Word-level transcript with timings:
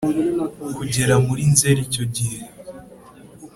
kugera 0.75 1.15
muri 1.25 1.43
nzeri 1.53 1.79
icyo 1.87 2.03
gihe 2.15 2.39